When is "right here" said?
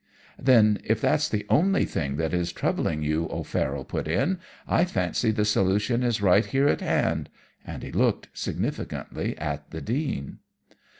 6.23-6.67